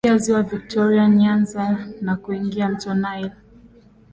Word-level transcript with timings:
huelekea 0.03 0.25
ziwa 0.25 0.43
Viktoria 0.43 1.09
Nyanza 1.09 1.77
na 2.01 2.15
kuingia 2.15 2.69
mto 2.69 2.93
Nile 2.93 3.31